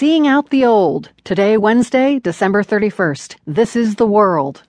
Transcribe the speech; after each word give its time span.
Seeing 0.00 0.26
Out 0.26 0.48
the 0.48 0.64
Old. 0.64 1.10
Today, 1.24 1.58
Wednesday, 1.58 2.18
December 2.20 2.62
31st. 2.62 3.36
This 3.46 3.76
is 3.76 3.96
The 3.96 4.06
World. 4.06 4.62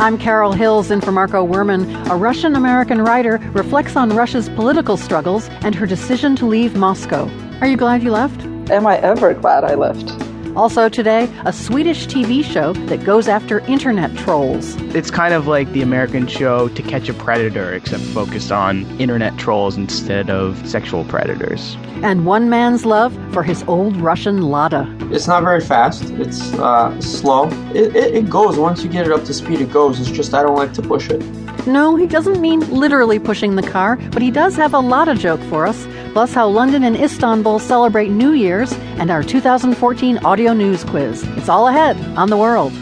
I'm 0.00 0.16
Carol 0.16 0.52
Hills 0.52 0.92
in 0.92 1.00
for 1.00 1.10
Marco 1.10 1.44
Werman. 1.44 2.08
A 2.08 2.14
Russian 2.14 2.54
American 2.54 3.02
writer 3.02 3.38
reflects 3.52 3.96
on 3.96 4.10
Russia's 4.10 4.48
political 4.50 4.96
struggles 4.96 5.48
and 5.62 5.74
her 5.74 5.86
decision 5.86 6.36
to 6.36 6.46
leave 6.46 6.76
Moscow. 6.76 7.28
Are 7.60 7.66
you 7.66 7.76
glad 7.76 8.04
you 8.04 8.12
left? 8.12 8.40
Am 8.70 8.86
I 8.86 8.98
ever 8.98 9.34
glad 9.34 9.64
I 9.64 9.74
left? 9.74 10.27
Also 10.56 10.88
today, 10.88 11.30
a 11.44 11.52
Swedish 11.52 12.06
TV 12.06 12.42
show 12.44 12.72
that 12.86 13.04
goes 13.04 13.28
after 13.28 13.60
internet 13.60 14.14
trolls. 14.16 14.74
It's 14.94 15.10
kind 15.10 15.34
of 15.34 15.46
like 15.46 15.70
the 15.72 15.82
American 15.82 16.26
show 16.26 16.68
To 16.68 16.82
Catch 16.82 17.08
a 17.08 17.14
Predator, 17.14 17.72
except 17.72 18.02
focused 18.04 18.50
on 18.52 18.84
internet 19.00 19.36
trolls 19.38 19.76
instead 19.76 20.30
of 20.30 20.66
sexual 20.68 21.04
predators. 21.04 21.76
And 22.02 22.26
one 22.26 22.48
man's 22.48 22.84
love 22.84 23.12
for 23.32 23.42
his 23.42 23.62
old 23.64 23.96
Russian 23.96 24.42
Lada. 24.42 24.86
It's 25.10 25.26
not 25.26 25.42
very 25.42 25.60
fast. 25.60 26.10
It's 26.10 26.52
uh, 26.54 27.00
slow. 27.00 27.48
It, 27.74 27.94
it, 27.96 28.14
it 28.14 28.30
goes. 28.30 28.58
Once 28.58 28.82
you 28.82 28.90
get 28.90 29.06
it 29.06 29.12
up 29.12 29.24
to 29.24 29.34
speed, 29.34 29.60
it 29.60 29.70
goes. 29.70 30.00
It's 30.00 30.10
just 30.10 30.34
I 30.34 30.42
don't 30.42 30.56
like 30.56 30.72
to 30.74 30.82
push 30.82 31.08
it. 31.10 31.22
No, 31.66 31.96
he 31.96 32.06
doesn't 32.06 32.40
mean 32.40 32.60
literally 32.70 33.18
pushing 33.18 33.56
the 33.56 33.62
car, 33.68 33.96
but 34.12 34.22
he 34.22 34.30
does 34.30 34.56
have 34.56 34.72
a 34.72 34.78
lot 34.78 35.08
of 35.08 35.18
joke 35.18 35.40
for 35.42 35.66
us, 35.66 35.86
plus 36.12 36.32
how 36.32 36.48
London 36.48 36.82
and 36.82 36.96
Istanbul 36.96 37.58
celebrate 37.58 38.08
New 38.08 38.32
Year's 38.32 38.72
and 38.98 39.10
our 39.10 39.22
2014 39.22 40.18
audio 40.24 40.52
news 40.54 40.84
quiz. 40.84 41.22
It's 41.36 41.48
all 41.48 41.68
ahead 41.68 41.96
on 42.16 42.30
The 42.30 42.36
World. 42.36 42.72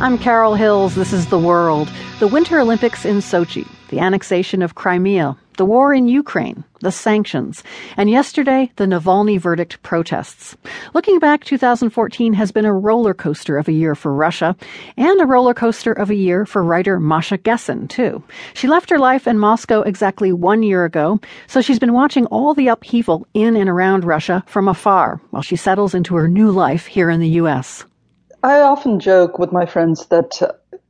I'm 0.00 0.18
Carol 0.18 0.54
Hills. 0.54 0.94
This 0.94 1.12
is 1.12 1.26
The 1.26 1.38
World. 1.38 1.90
The 2.18 2.26
Winter 2.28 2.58
Olympics 2.58 3.04
in 3.04 3.18
Sochi, 3.18 3.66
the 3.88 4.00
annexation 4.00 4.60
of 4.62 4.74
Crimea, 4.74 5.36
the 5.56 5.64
war 5.64 5.92
in 5.92 6.08
Ukraine, 6.08 6.64
the 6.80 6.92
sanctions, 6.92 7.62
and 7.96 8.10
yesterday, 8.10 8.70
the 8.76 8.84
Navalny 8.84 9.40
verdict 9.40 9.82
protests. 9.82 10.56
Looking 10.94 11.18
back, 11.18 11.44
2014 11.44 12.34
has 12.34 12.52
been 12.52 12.64
a 12.64 12.74
roller 12.74 13.14
coaster 13.14 13.56
of 13.56 13.68
a 13.68 13.72
year 13.72 13.94
for 13.94 14.12
Russia, 14.12 14.56
and 14.96 15.20
a 15.20 15.26
roller 15.26 15.54
coaster 15.54 15.92
of 15.92 16.10
a 16.10 16.14
year 16.14 16.44
for 16.44 16.62
writer 16.62 17.00
Masha 17.00 17.38
Gessen, 17.38 17.88
too. 17.88 18.22
She 18.54 18.68
left 18.68 18.90
her 18.90 18.98
life 18.98 19.26
in 19.26 19.38
Moscow 19.38 19.82
exactly 19.82 20.32
one 20.32 20.62
year 20.62 20.84
ago, 20.84 21.20
so 21.46 21.60
she's 21.60 21.78
been 21.78 21.92
watching 21.92 22.26
all 22.26 22.54
the 22.54 22.68
upheaval 22.68 23.26
in 23.34 23.56
and 23.56 23.68
around 23.68 24.04
Russia 24.04 24.44
from 24.46 24.68
afar 24.68 25.20
while 25.30 25.42
she 25.42 25.56
settles 25.56 25.94
into 25.94 26.14
her 26.16 26.28
new 26.28 26.50
life 26.50 26.86
here 26.86 27.10
in 27.10 27.20
the 27.20 27.36
U.S. 27.40 27.84
I 28.42 28.60
often 28.60 29.00
joke 29.00 29.38
with 29.38 29.50
my 29.50 29.66
friends 29.66 30.06
that 30.06 30.40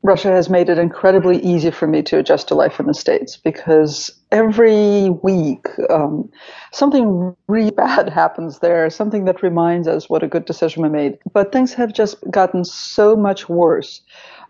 Russia 0.07 0.31
has 0.31 0.49
made 0.49 0.69
it 0.69 0.79
incredibly 0.79 1.39
easy 1.43 1.73
for 1.73 1.89
me 1.89 2.01
to 2.01 2.17
adjust 2.19 2.47
to 2.49 2.55
life 2.55 2.79
in 2.79 2.87
the 2.87 2.95
States 2.95 3.37
because 3.37 4.11
every 4.31 5.11
week 5.23 5.67
um, 5.91 6.31
something 6.73 7.35
really 7.49 7.71
bad 7.85 8.09
happens 8.09 8.61
there, 8.61 8.89
something 8.89 9.25
that 9.25 9.43
reminds 9.43 9.89
us 9.89 10.09
what 10.09 10.23
a 10.23 10.29
good 10.29 10.45
decision 10.45 10.83
we 10.83 10.89
made. 10.89 11.19
But 11.33 11.51
things 11.51 11.75
have 11.75 11.93
just 11.93 12.17
gotten 12.31 12.65
so 12.65 13.17
much 13.17 13.49
worse, 13.49 14.01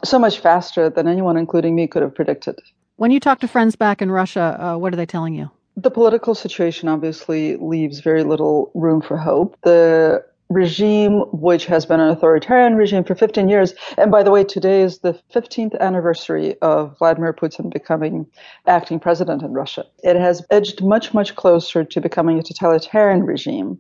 so 0.05 0.19
much 0.19 0.41
faster 0.41 0.91
than 0.91 1.09
anyone, 1.09 1.39
including 1.39 1.75
me, 1.75 1.87
could 1.87 2.03
have 2.03 2.15
predicted. 2.15 2.59
When 2.97 3.11
you 3.11 3.19
talk 3.19 3.41
to 3.41 3.49
friends 3.49 3.77
back 3.77 4.03
in 4.03 4.11
Russia, 4.11 4.59
uh, 4.61 4.77
what 4.77 4.93
are 4.93 4.97
they 4.97 5.07
telling 5.07 5.35
you? 5.35 5.51
The 5.79 5.91
political 5.91 6.35
situation 6.35 6.89
obviously 6.89 7.57
leaves 7.57 8.01
very 8.01 8.25
little 8.25 8.71
room 8.75 9.01
for 9.01 9.17
hope. 9.17 9.57
The 9.63 10.25
regime, 10.57 11.21
which 11.33 11.67
has 11.67 11.85
been 11.85 12.01
an 12.01 12.09
authoritarian 12.09 12.77
regime 12.77 13.05
for 13.05 13.15
15 13.15 13.49
years. 13.49 13.75
And 13.99 14.11
by 14.11 14.23
the 14.23 14.31
way, 14.31 14.43
today 14.43 14.81
is 14.81 15.01
the 15.01 15.13
15th 15.35 15.79
anniversary 15.79 16.57
of 16.63 16.97
Vladimir 16.99 17.35
Putin 17.35 17.71
becoming 17.71 18.27
acting 18.67 18.99
president 18.99 19.43
in 19.43 19.53
Russia. 19.53 19.85
It 20.03 20.17
has 20.17 20.45
edged 20.51 20.83
much, 20.83 21.13
much 21.13 21.37
closer 21.37 21.85
to 21.85 22.01
becoming 22.01 22.39
a 22.39 22.43
totalitarian 22.43 23.23
regime 23.25 23.79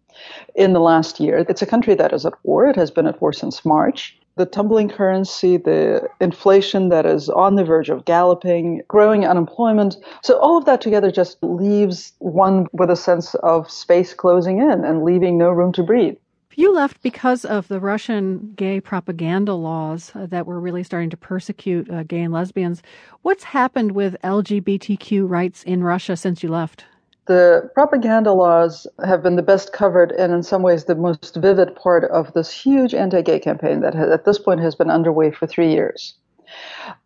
in 0.54 0.74
the 0.74 0.80
last 0.80 1.18
year. 1.18 1.44
It's 1.48 1.62
a 1.62 1.66
country 1.74 1.94
that 1.94 2.12
is 2.12 2.26
at 2.26 2.34
war. 2.42 2.66
It 2.66 2.76
has 2.76 2.90
been 2.90 3.06
at 3.06 3.20
war 3.22 3.32
since 3.32 3.64
March 3.64 4.18
the 4.36 4.44
tumbling 4.44 4.90
currency, 4.90 5.56
the 5.56 6.06
inflation 6.20 6.90
that 6.90 7.06
is 7.06 7.30
on 7.30 7.54
the 7.54 7.64
verge 7.64 7.88
of 7.88 8.04
galloping, 8.04 8.82
growing 8.86 9.26
unemployment. 9.26 9.96
So 10.22 10.38
all 10.40 10.58
of 10.58 10.66
that 10.66 10.82
together 10.82 11.10
just 11.10 11.42
leaves 11.42 12.12
one 12.18 12.66
with 12.72 12.90
a 12.90 12.96
sense 12.96 13.34
of 13.36 13.70
space 13.70 14.12
closing 14.12 14.58
in 14.60 14.84
and 14.84 15.04
leaving 15.04 15.38
no 15.38 15.48
room 15.50 15.72
to 15.72 15.82
breathe. 15.82 16.16
You 16.58 16.72
left 16.72 17.02
because 17.02 17.44
of 17.44 17.68
the 17.68 17.80
Russian 17.80 18.54
gay 18.56 18.80
propaganda 18.80 19.52
laws 19.52 20.10
uh, 20.14 20.24
that 20.24 20.46
were 20.46 20.58
really 20.58 20.82
starting 20.82 21.10
to 21.10 21.16
persecute 21.16 21.90
uh, 21.90 22.02
gay 22.02 22.22
and 22.22 22.32
lesbians. 22.32 22.82
What's 23.20 23.44
happened 23.44 23.92
with 23.92 24.16
LGBTQ 24.24 25.28
rights 25.28 25.62
in 25.64 25.84
Russia 25.84 26.16
since 26.16 26.42
you 26.42 26.48
left? 26.48 26.86
The 27.26 27.70
propaganda 27.74 28.32
laws 28.32 28.86
have 29.04 29.22
been 29.22 29.36
the 29.36 29.42
best 29.42 29.74
covered 29.74 30.12
and, 30.12 30.32
in 30.32 30.42
some 30.42 30.62
ways, 30.62 30.86
the 30.86 30.94
most 30.94 31.36
vivid 31.36 31.76
part 31.76 32.04
of 32.04 32.32
this 32.32 32.50
huge 32.50 32.94
anti 32.94 33.20
gay 33.20 33.38
campaign 33.38 33.80
that 33.82 33.94
has, 33.94 34.08
at 34.08 34.24
this 34.24 34.38
point 34.38 34.60
has 34.60 34.74
been 34.74 34.90
underway 34.90 35.32
for 35.32 35.46
three 35.46 35.70
years. 35.70 36.14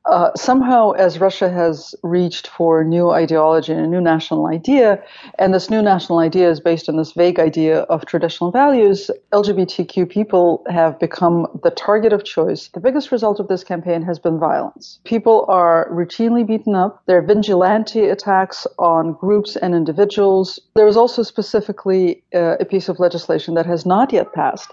Uh, 0.06 0.30
somehow, 0.34 0.90
as 0.92 1.20
Russia 1.20 1.50
has 1.50 1.94
reached 2.02 2.48
for 2.48 2.82
new 2.82 3.10
ideology 3.10 3.72
and 3.72 3.84
a 3.84 3.86
new 3.86 4.00
national 4.00 4.46
idea, 4.46 5.02
and 5.38 5.52
this 5.54 5.70
new 5.70 5.82
national 5.82 6.18
idea 6.18 6.50
is 6.50 6.58
based 6.58 6.88
on 6.88 6.96
this 6.96 7.12
vague 7.12 7.38
idea 7.38 7.80
of 7.82 8.06
traditional 8.06 8.50
values, 8.50 9.10
LGBTQ 9.32 10.08
people 10.08 10.64
have 10.68 10.98
become 10.98 11.46
the 11.62 11.70
target 11.70 12.12
of 12.12 12.24
choice. 12.24 12.68
The 12.68 12.80
biggest 12.80 13.12
result 13.12 13.38
of 13.38 13.48
this 13.48 13.62
campaign 13.62 14.02
has 14.02 14.18
been 14.18 14.38
violence. 14.38 14.98
People 15.04 15.44
are 15.48 15.88
routinely 15.90 16.46
beaten 16.46 16.74
up. 16.74 17.02
There 17.06 17.18
are 17.18 17.22
vigilante 17.22 18.08
attacks 18.08 18.66
on 18.78 19.12
groups 19.12 19.54
and 19.56 19.74
individuals. 19.74 20.58
There 20.74 20.88
is 20.88 20.96
also 20.96 21.22
specifically 21.22 22.22
uh, 22.34 22.56
a 22.58 22.64
piece 22.64 22.88
of 22.88 22.98
legislation 22.98 23.54
that 23.54 23.66
has 23.66 23.84
not 23.84 24.12
yet 24.12 24.32
passed 24.32 24.72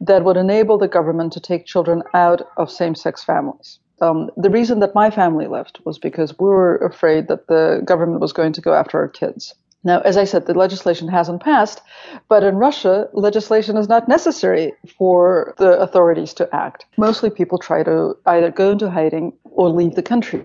that 0.00 0.24
would 0.24 0.36
enable 0.36 0.78
the 0.78 0.88
government 0.88 1.32
to 1.32 1.40
take 1.40 1.66
children 1.66 2.02
out 2.14 2.42
of 2.56 2.70
same 2.70 2.94
sex 2.94 3.24
families. 3.24 3.80
Um, 4.00 4.30
the 4.36 4.50
reason 4.50 4.80
that 4.80 4.94
my 4.94 5.10
family 5.10 5.46
left 5.46 5.80
was 5.84 5.98
because 5.98 6.38
we 6.38 6.46
were 6.46 6.76
afraid 6.76 7.28
that 7.28 7.48
the 7.48 7.82
government 7.84 8.20
was 8.20 8.32
going 8.32 8.52
to 8.52 8.60
go 8.60 8.72
after 8.72 8.98
our 8.98 9.08
kids. 9.08 9.54
Now, 9.84 10.00
as 10.00 10.16
I 10.16 10.24
said, 10.24 10.46
the 10.46 10.54
legislation 10.54 11.06
hasn't 11.08 11.42
passed, 11.42 11.80
but 12.28 12.42
in 12.42 12.56
Russia, 12.56 13.08
legislation 13.12 13.76
is 13.76 13.88
not 13.88 14.08
necessary 14.08 14.72
for 14.98 15.54
the 15.58 15.78
authorities 15.78 16.34
to 16.34 16.54
act. 16.54 16.84
Mostly 16.96 17.30
people 17.30 17.58
try 17.58 17.84
to 17.84 18.16
either 18.26 18.50
go 18.50 18.72
into 18.72 18.90
hiding 18.90 19.32
or 19.44 19.70
leave 19.70 19.94
the 19.94 20.02
country. 20.02 20.44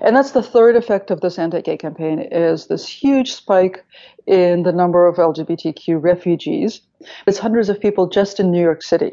And 0.00 0.16
that's 0.16 0.32
the 0.32 0.42
third 0.42 0.76
effect 0.76 1.10
of 1.10 1.20
this 1.20 1.38
anti-gay 1.38 1.76
campaign 1.76 2.20
is 2.20 2.68
this 2.68 2.88
huge 2.88 3.32
spike 3.32 3.84
in 4.26 4.62
the 4.62 4.72
number 4.72 5.06
of 5.06 5.16
LGBTQ 5.16 6.02
refugees. 6.02 6.80
It's 7.26 7.38
hundreds 7.38 7.68
of 7.68 7.80
people 7.80 8.06
just 8.06 8.40
in 8.40 8.50
New 8.50 8.62
York 8.62 8.82
City 8.82 9.12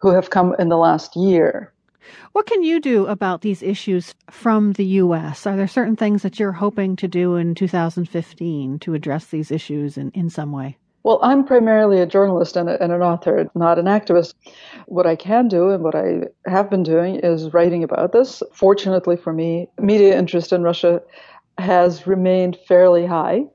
who 0.00 0.10
have 0.10 0.30
come 0.30 0.54
in 0.58 0.68
the 0.68 0.76
last 0.76 1.16
year. 1.16 1.72
What 2.32 2.46
can 2.46 2.62
you 2.62 2.80
do 2.80 3.06
about 3.06 3.40
these 3.40 3.62
issues 3.62 4.14
from 4.30 4.72
the 4.72 4.84
U.S.? 4.84 5.46
Are 5.46 5.56
there 5.56 5.68
certain 5.68 5.96
things 5.96 6.22
that 6.22 6.38
you're 6.38 6.52
hoping 6.52 6.96
to 6.96 7.08
do 7.08 7.36
in 7.36 7.54
2015 7.54 8.78
to 8.80 8.94
address 8.94 9.26
these 9.26 9.50
issues 9.50 9.96
in, 9.96 10.10
in 10.10 10.30
some 10.30 10.52
way? 10.52 10.78
Well, 11.04 11.18
I'm 11.22 11.44
primarily 11.44 12.00
a 12.00 12.06
journalist 12.06 12.56
and, 12.56 12.68
a, 12.68 12.80
and, 12.80 12.92
an 12.92 13.02
author, 13.02 13.50
not 13.54 13.78
an 13.78 13.86
activist. 13.86 14.34
What 14.86 15.06
I 15.06 15.16
can 15.16 15.48
do 15.48 15.70
and 15.70 15.82
what 15.82 15.96
I 15.96 16.22
have 16.46 16.70
been 16.70 16.84
doing 16.84 17.16
is 17.16 17.52
writing 17.52 17.82
about 17.82 18.12
this. 18.12 18.42
Fortunately 18.52 19.16
for 19.16 19.32
me, 19.32 19.68
media 19.80 20.16
interest 20.16 20.52
in 20.52 20.62
Russia 20.62 21.02
has 21.58 22.06
remained 22.06 22.56
fairly 22.68 23.04
high. 23.04 23.46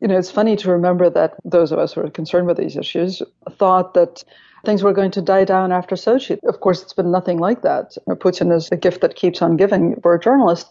You 0.00 0.08
know, 0.08 0.18
it's 0.18 0.30
funny 0.30 0.56
to 0.56 0.70
remember 0.70 1.08
that 1.10 1.34
those 1.44 1.72
of 1.72 1.78
us 1.78 1.92
who 1.92 2.02
are 2.02 2.10
concerned 2.10 2.46
with 2.46 2.56
these 2.56 2.76
issues 2.76 3.22
thought 3.58 3.94
that 3.94 4.24
things 4.64 4.82
were 4.82 4.92
going 4.92 5.10
to 5.12 5.22
die 5.22 5.44
down 5.44 5.72
after 5.72 5.94
Sochi. 5.94 6.38
Of 6.44 6.60
course, 6.60 6.82
it's 6.82 6.92
been 6.92 7.10
nothing 7.10 7.38
like 7.38 7.62
that. 7.62 7.96
Putin 8.08 8.54
is 8.54 8.70
a 8.72 8.76
gift 8.76 9.02
that 9.02 9.14
keeps 9.14 9.42
on 9.42 9.56
giving 9.56 10.00
for 10.00 10.14
a 10.14 10.20
journalist. 10.20 10.70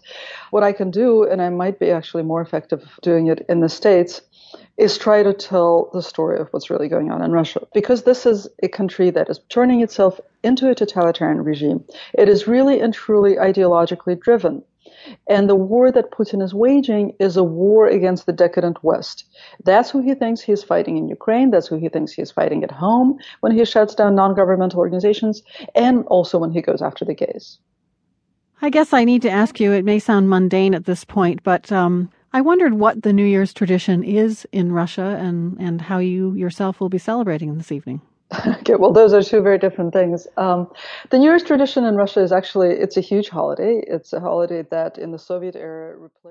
What 0.52 0.64
I 0.64 0.74
can 0.74 0.92
do, 0.92 1.24
and 1.24 1.42
I 1.42 1.50
might 1.50 1.80
be 1.80 1.92
actually 1.92 2.24
more 2.24 2.42
effective 2.42 2.84
doing 3.02 3.28
it 3.28 3.46
in 3.48 3.60
the 3.60 3.70
States, 3.70 4.22
is 4.78 4.98
try 4.98 5.22
to 5.24 5.34
tell 5.34 5.90
the 5.94 6.02
story 6.02 6.40
of 6.40 6.48
what's 6.50 6.70
really 6.70 6.88
going 6.88 7.12
on 7.12 7.22
in 7.22 7.32
Russia. 7.32 7.62
Because 7.74 8.04
this 8.04 8.26
is 8.26 8.48
a 8.64 8.68
country 8.68 9.12
that 9.12 9.30
is 9.30 9.40
turning 9.50 9.82
itself 9.82 10.20
into 10.44 10.70
a 10.70 10.76
totalitarian 10.76 11.44
regime. 11.44 11.84
It 12.14 12.28
is 12.28 12.48
really 12.48 12.80
and 12.80 12.94
truly 12.94 13.36
ideologically 13.36 14.20
driven. 14.20 14.64
And 15.28 15.50
the 15.50 15.56
war 15.56 15.92
that 15.92 16.12
Putin 16.12 16.42
is 16.42 16.54
waging 16.54 17.14
is 17.20 17.38
a 17.38 17.44
war 17.44 17.88
against 17.88 18.26
the 18.26 18.34
decadent 18.34 18.84
West. 18.84 19.26
That's 19.64 19.90
who 19.90 20.02
he 20.02 20.14
thinks 20.14 20.42
he's 20.42 20.64
fighting 20.64 20.98
in 20.98 21.08
Ukraine. 21.08 21.52
That's 21.52 21.68
who 21.68 21.78
he 21.78 21.90
thinks 21.90 22.12
he's 22.12 22.32
fighting 22.32 22.64
at 22.64 22.72
home 22.72 23.18
when 23.42 23.52
he 23.52 23.66
shuts 23.66 23.96
down 23.96 24.16
non 24.16 24.36
governmental 24.36 24.80
organizations 24.80 25.44
and 25.76 26.06
also 26.08 26.38
when 26.38 26.52
he 26.52 26.62
goes 26.62 26.82
after 26.82 27.06
the 27.06 27.14
gays. 27.14 27.60
I 28.62 28.70
guess 28.70 28.94
I 28.94 29.04
need 29.04 29.22
to 29.24 29.30
ask 29.30 29.60
you, 29.60 29.74
it 29.74 29.84
may 29.84 30.00
sound 30.00 30.30
mundane 30.30 30.74
at 30.74 30.86
this 30.86 31.04
point, 31.04 31.44
but 31.44 31.72
um, 31.72 32.10
I 32.32 32.42
wondered 32.42 32.76
what 32.76 33.04
the 33.04 33.12
New 33.14 33.26
Year's 33.26 33.54
tradition 33.54 34.04
is 34.04 34.48
in 34.52 34.72
Russia 34.72 35.18
and, 35.20 35.58
and 35.60 35.82
how 35.82 35.98
you 36.00 36.34
yourself 36.34 36.80
will 36.80 36.90
be 36.90 36.98
celebrating 36.98 37.58
this 37.58 37.72
evening. 37.72 38.02
Okay, 38.60 38.76
well, 38.76 38.92
those 38.94 39.14
are 39.14 39.22
two 39.24 39.42
very 39.42 39.58
different 39.58 39.94
things. 39.94 40.28
Um, 40.38 40.72
the 41.10 41.18
New 41.20 41.26
Year's 41.30 41.44
tradition 41.44 41.84
in 41.86 41.96
Russia 41.96 42.22
is 42.22 42.32
actually 42.32 42.70
it's 42.72 42.98
a 42.98 43.02
huge 43.02 43.30
holiday. 43.30 43.84
It's 43.88 44.14
a 44.14 44.20
holiday 44.20 44.64
that 44.72 44.98
in 44.98 45.12
the 45.12 45.20
Soviet 45.20 45.56
era 45.56 45.96
replaced. 45.98 46.20